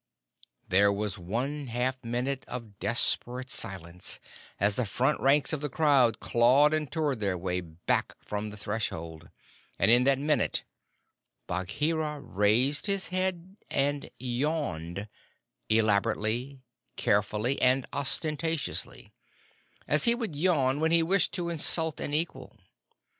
There 0.67 0.91
was 0.91 1.19
one 1.19 1.67
half 1.67 2.03
minute 2.03 2.43
of 2.47 2.79
desperate 2.79 3.51
silence, 3.51 4.19
as 4.59 4.73
the 4.73 4.87
front 4.87 5.19
ranks 5.19 5.53
of 5.53 5.61
the 5.61 5.69
crowd 5.69 6.19
clawed 6.19 6.73
and 6.73 6.91
tore 6.91 7.15
their 7.15 7.37
way 7.37 7.61
back 7.61 8.15
from 8.19 8.49
the 8.49 8.57
threshold, 8.57 9.29
and 9.77 9.91
in 9.91 10.03
that 10.05 10.17
minute 10.17 10.63
Bagheera 11.45 12.19
raised 12.19 12.87
his 12.87 13.09
head 13.09 13.57
and 13.69 14.09
yawned 14.17 15.07
elaborately, 15.69 16.63
carefully, 16.95 17.61
and 17.61 17.85
ostentatiously 17.93 19.13
as 19.87 20.05
he 20.05 20.15
would 20.15 20.35
yawn 20.35 20.79
when 20.79 20.89
he 20.91 21.03
wished 21.03 21.31
to 21.33 21.49
insult 21.49 21.99
an 21.99 22.11
equal. 22.15 22.57